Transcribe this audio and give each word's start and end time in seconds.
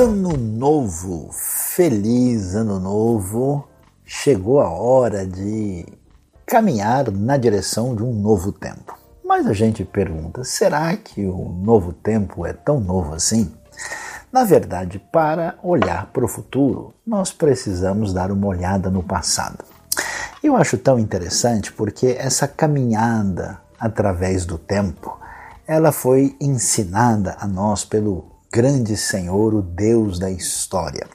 Ano 0.00 0.36
novo, 0.36 1.28
feliz 1.32 2.54
ano 2.54 2.78
novo. 2.78 3.66
Chegou 4.04 4.60
a 4.60 4.70
hora 4.70 5.26
de 5.26 5.84
caminhar 6.46 7.10
na 7.10 7.36
direção 7.36 7.96
de 7.96 8.04
um 8.04 8.12
novo 8.12 8.52
tempo. 8.52 8.96
Mas 9.24 9.44
a 9.44 9.52
gente 9.52 9.84
pergunta: 9.84 10.44
será 10.44 10.96
que 10.96 11.26
o 11.26 11.48
novo 11.48 11.92
tempo 11.92 12.46
é 12.46 12.52
tão 12.52 12.78
novo 12.78 13.12
assim? 13.12 13.52
Na 14.30 14.44
verdade, 14.44 15.00
para 15.00 15.58
olhar 15.64 16.06
para 16.12 16.24
o 16.24 16.28
futuro, 16.28 16.94
nós 17.04 17.32
precisamos 17.32 18.12
dar 18.12 18.30
uma 18.30 18.46
olhada 18.46 18.88
no 18.88 19.02
passado. 19.02 19.64
Eu 20.40 20.54
acho 20.54 20.78
tão 20.78 20.96
interessante 20.96 21.72
porque 21.72 22.14
essa 22.16 22.46
caminhada 22.46 23.60
através 23.80 24.46
do 24.46 24.58
tempo, 24.58 25.18
ela 25.66 25.90
foi 25.90 26.36
ensinada 26.40 27.36
a 27.40 27.48
nós 27.48 27.84
pelo 27.84 28.37
grande 28.52 28.96
Senhor, 28.96 29.54
o 29.54 29.62
Deus 29.62 30.18
da 30.18 30.30
história. 30.30 31.06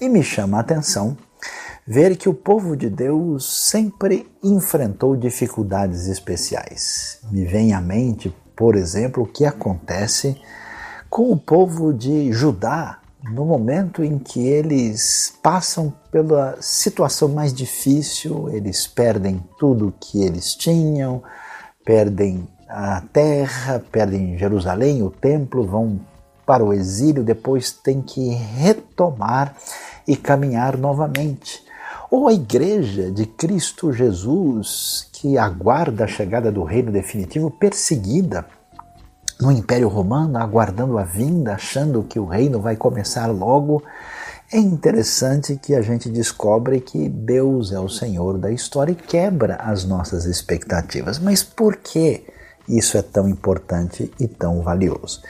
E 0.00 0.08
me 0.08 0.22
chama 0.22 0.58
a 0.58 0.60
atenção 0.60 1.16
ver 1.86 2.16
que 2.16 2.28
o 2.28 2.34
povo 2.34 2.76
de 2.76 2.88
Deus 2.88 3.68
sempre 3.68 4.30
enfrentou 4.42 5.16
dificuldades 5.16 6.06
especiais. 6.06 7.18
Me 7.30 7.44
vem 7.44 7.72
à 7.72 7.80
mente, 7.80 8.34
por 8.56 8.76
exemplo, 8.76 9.22
o 9.22 9.26
que 9.26 9.44
acontece 9.44 10.40
com 11.10 11.30
o 11.30 11.36
povo 11.36 11.92
de 11.92 12.32
Judá 12.32 13.00
no 13.32 13.44
momento 13.46 14.04
em 14.04 14.18
que 14.18 14.46
eles 14.46 15.32
passam 15.42 15.92
pela 16.10 16.56
situação 16.60 17.28
mais 17.28 17.54
difícil, 17.54 18.50
eles 18.50 18.86
perdem 18.86 19.42
tudo 19.58 19.94
que 19.98 20.22
eles 20.22 20.54
tinham, 20.54 21.22
perdem 21.84 22.46
a 22.68 23.00
terra, 23.00 23.82
perdem 23.90 24.36
Jerusalém, 24.36 25.02
o 25.02 25.10
templo, 25.10 25.66
vão 25.66 26.00
para 26.46 26.64
o 26.64 26.72
exílio, 26.72 27.22
depois 27.22 27.70
tem 27.72 28.00
que 28.00 28.30
retomar 28.30 29.54
e 30.06 30.16
caminhar 30.16 30.76
novamente. 30.76 31.62
Ou 32.10 32.28
a 32.28 32.32
igreja 32.32 33.10
de 33.10 33.26
Cristo 33.26 33.92
Jesus, 33.92 35.08
que 35.12 35.36
aguarda 35.36 36.04
a 36.04 36.06
chegada 36.06 36.52
do 36.52 36.62
reino 36.62 36.92
definitivo, 36.92 37.50
perseguida 37.50 38.46
no 39.40 39.50
Império 39.50 39.88
Romano, 39.88 40.38
aguardando 40.38 40.98
a 40.98 41.02
vinda, 41.02 41.54
achando 41.54 42.04
que 42.04 42.18
o 42.18 42.26
reino 42.26 42.60
vai 42.60 42.76
começar 42.76 43.26
logo. 43.26 43.82
É 44.52 44.58
interessante 44.58 45.56
que 45.56 45.74
a 45.74 45.82
gente 45.82 46.08
descobre 46.08 46.80
que 46.80 47.08
Deus 47.08 47.72
é 47.72 47.80
o 47.80 47.88
Senhor 47.88 48.38
da 48.38 48.52
história 48.52 48.92
e 48.92 48.94
quebra 48.94 49.56
as 49.56 49.84
nossas 49.84 50.24
expectativas. 50.24 51.18
Mas 51.18 51.42
por 51.42 51.76
que 51.76 52.24
isso 52.68 52.96
é 52.96 53.02
tão 53.02 53.28
importante 53.28 54.10
e 54.18 54.26
tão 54.26 54.62
valioso? 54.62 55.22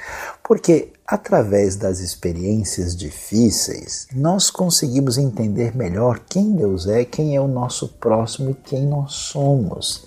Porque 0.42 0.92
através 1.06 1.77
das 1.77 2.00
experiências 2.00 2.96
difíceis, 2.96 4.08
nós 4.14 4.50
conseguimos 4.50 5.18
entender 5.18 5.77
melhor 5.77 6.20
quem 6.20 6.52
Deus 6.52 6.86
é, 6.86 7.05
quem 7.05 7.36
é 7.36 7.40
o 7.40 7.48
nosso 7.48 7.88
próximo 7.88 8.50
e 8.50 8.55
quem 8.55 8.86
nós 8.86 9.12
somos. 9.12 10.06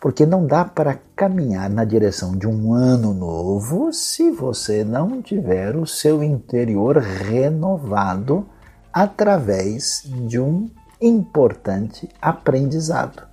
Porque 0.00 0.26
não 0.26 0.44
dá 0.44 0.64
para 0.64 0.98
caminhar 1.14 1.70
na 1.70 1.84
direção 1.84 2.36
de 2.36 2.46
um 2.46 2.74
ano 2.74 3.14
novo 3.14 3.92
se 3.92 4.32
você 4.32 4.82
não 4.82 5.22
tiver 5.22 5.76
o 5.76 5.86
seu 5.86 6.24
interior 6.24 6.98
renovado 6.98 8.44
através 8.92 10.02
de 10.26 10.40
um 10.40 10.68
importante 11.00 12.08
aprendizado. 12.20 13.31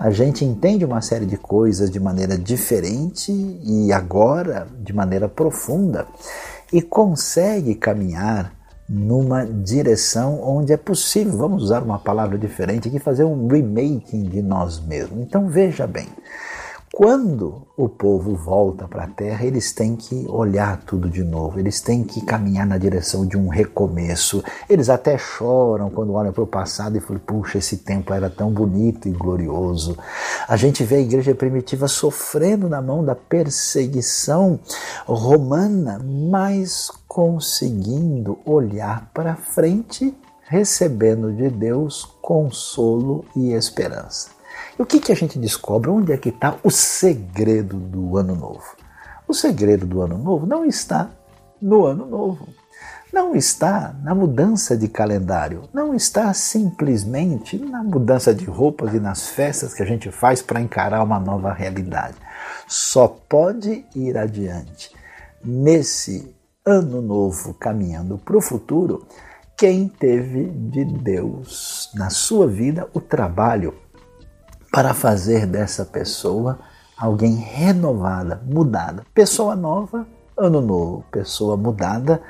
A 0.00 0.10
gente 0.10 0.46
entende 0.46 0.82
uma 0.82 1.02
série 1.02 1.26
de 1.26 1.36
coisas 1.36 1.90
de 1.90 2.00
maneira 2.00 2.38
diferente 2.38 3.30
e 3.30 3.92
agora 3.92 4.66
de 4.78 4.94
maneira 4.94 5.28
profunda 5.28 6.06
e 6.72 6.80
consegue 6.80 7.74
caminhar 7.74 8.50
numa 8.88 9.44
direção 9.44 10.40
onde 10.42 10.72
é 10.72 10.76
possível, 10.78 11.36
vamos 11.36 11.64
usar 11.64 11.82
uma 11.82 11.98
palavra 11.98 12.38
diferente 12.38 12.88
aqui, 12.88 12.98
fazer 12.98 13.24
um 13.24 13.46
remaking 13.46 14.22
de 14.22 14.40
nós 14.40 14.80
mesmos. 14.80 15.20
Então 15.20 15.48
veja 15.48 15.86
bem, 15.86 16.08
quando 16.92 17.68
o 17.76 17.88
povo 17.88 18.34
volta 18.34 18.88
para 18.88 19.04
a 19.04 19.06
terra, 19.06 19.44
eles 19.44 19.72
têm 19.72 19.94
que 19.94 20.26
olhar 20.28 20.76
tudo 20.82 21.08
de 21.08 21.22
novo, 21.22 21.60
eles 21.60 21.80
têm 21.80 22.02
que 22.02 22.20
caminhar 22.20 22.66
na 22.66 22.76
direção 22.76 23.24
de 23.24 23.38
um 23.38 23.46
recomeço. 23.46 24.42
Eles 24.68 24.90
até 24.90 25.16
choram 25.16 25.88
quando 25.88 26.14
olham 26.14 26.32
para 26.32 26.42
o 26.42 26.48
passado 26.48 26.98
e 26.98 27.00
falam: 27.00 27.22
puxa, 27.24 27.58
esse 27.58 27.78
tempo 27.78 28.12
era 28.12 28.28
tão 28.28 28.50
bonito 28.50 29.06
e 29.06 29.12
glorioso. 29.12 29.96
A 30.48 30.56
gente 30.56 30.82
vê 30.82 30.96
a 30.96 31.00
igreja 31.00 31.32
primitiva 31.32 31.86
sofrendo 31.86 32.68
na 32.68 32.82
mão 32.82 33.04
da 33.04 33.14
perseguição 33.14 34.58
romana, 35.06 36.00
mas 36.04 36.90
conseguindo 37.06 38.36
olhar 38.44 39.08
para 39.14 39.36
frente, 39.36 40.12
recebendo 40.42 41.32
de 41.32 41.48
Deus 41.50 42.04
consolo 42.20 43.24
e 43.36 43.52
esperança. 43.52 44.39
E 44.78 44.82
o 44.82 44.86
que, 44.86 45.00
que 45.00 45.12
a 45.12 45.16
gente 45.16 45.38
descobre? 45.38 45.90
Onde 45.90 46.12
é 46.12 46.16
que 46.16 46.30
está 46.30 46.56
o 46.62 46.70
segredo 46.70 47.76
do 47.76 48.16
ano 48.16 48.34
novo? 48.34 48.76
O 49.26 49.34
segredo 49.34 49.86
do 49.86 50.02
ano 50.02 50.18
novo 50.18 50.46
não 50.46 50.64
está 50.64 51.10
no 51.60 51.84
ano 51.84 52.06
novo. 52.06 52.48
Não 53.12 53.34
está 53.34 53.92
na 54.04 54.14
mudança 54.14 54.76
de 54.76 54.86
calendário, 54.86 55.68
não 55.74 55.92
está 55.94 56.32
simplesmente 56.32 57.58
na 57.58 57.82
mudança 57.82 58.32
de 58.32 58.44
roupas 58.44 58.94
e 58.94 59.00
nas 59.00 59.28
festas 59.28 59.74
que 59.74 59.82
a 59.82 59.86
gente 59.86 60.12
faz 60.12 60.40
para 60.40 60.60
encarar 60.60 61.02
uma 61.02 61.18
nova 61.18 61.52
realidade. 61.52 62.16
Só 62.68 63.08
pode 63.08 63.84
ir 63.96 64.16
adiante 64.16 64.94
nesse 65.44 66.32
ano 66.64 67.02
novo 67.02 67.54
caminhando 67.54 68.16
para 68.16 68.36
o 68.36 68.40
futuro 68.40 69.06
quem 69.56 69.88
teve 69.88 70.44
de 70.44 70.84
Deus 70.84 71.90
na 71.94 72.10
sua 72.10 72.46
vida 72.46 72.88
o 72.94 73.00
trabalho 73.00 73.74
para 74.70 74.94
fazer 74.94 75.46
dessa 75.46 75.84
pessoa 75.84 76.58
alguém 76.96 77.36
renovada, 77.36 78.40
mudada. 78.44 79.04
Pessoa 79.14 79.56
nova, 79.56 80.06
ano 80.36 80.60
novo, 80.60 81.04
pessoa 81.10 81.56
mudada, 81.56 82.22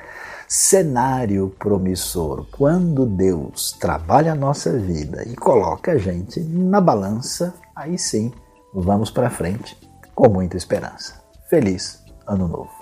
cenário 0.47 1.53
promissor. 1.59 2.45
Quando 2.51 3.05
Deus 3.05 3.73
trabalha 3.73 4.31
a 4.31 4.35
nossa 4.35 4.77
vida 4.77 5.23
e 5.27 5.35
coloca 5.35 5.91
a 5.91 5.97
gente 5.97 6.39
na 6.39 6.81
balança, 6.81 7.53
aí 7.75 7.97
sim 7.97 8.31
vamos 8.73 9.11
para 9.11 9.29
frente 9.29 9.77
com 10.15 10.29
muita 10.29 10.57
esperança. 10.57 11.21
Feliz 11.49 12.01
Ano 12.25 12.47
Novo! 12.47 12.80